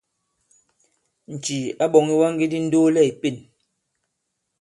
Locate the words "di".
2.51-2.59